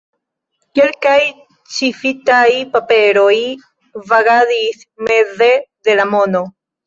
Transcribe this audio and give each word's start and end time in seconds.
Kelkaj 0.77 1.17
ĉifitaj 1.73 2.47
paperoj 2.77 3.35
vagadis 4.13 4.81
meze 5.09 5.51
de 5.89 5.99
la 6.01 6.11
mono. 6.15 6.43